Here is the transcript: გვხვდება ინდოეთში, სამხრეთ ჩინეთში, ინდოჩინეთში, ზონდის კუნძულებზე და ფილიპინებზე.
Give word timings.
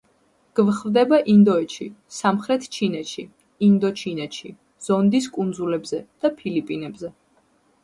გვხვდება 0.59 1.19
ინდოეთში, 1.33 1.85
სამხრეთ 2.19 2.65
ჩინეთში, 2.79 3.27
ინდოჩინეთში, 3.69 4.53
ზონდის 4.89 5.31
კუნძულებზე 5.39 6.03
და 6.25 6.35
ფილიპინებზე. 6.43 7.17